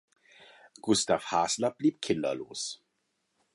Gustav 0.81 1.25
Hasler 1.29 1.69
blieb 1.69 2.01
kinderlos. 2.01 2.65